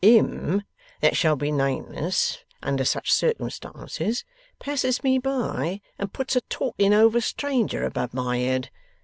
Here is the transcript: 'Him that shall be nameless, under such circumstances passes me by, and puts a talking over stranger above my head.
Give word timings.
'Him 0.03 0.63
that 1.01 1.15
shall 1.15 1.35
be 1.35 1.51
nameless, 1.51 2.39
under 2.63 2.83
such 2.83 3.13
circumstances 3.13 4.25
passes 4.57 5.03
me 5.03 5.19
by, 5.19 5.79
and 5.99 6.11
puts 6.11 6.35
a 6.35 6.41
talking 6.41 6.91
over 6.91 7.21
stranger 7.21 7.83
above 7.85 8.11
my 8.11 8.39
head. 8.39 8.71